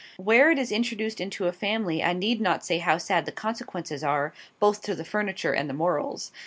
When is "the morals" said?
5.69-6.31